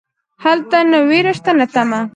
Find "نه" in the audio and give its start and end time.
0.91-0.99, 1.59-1.65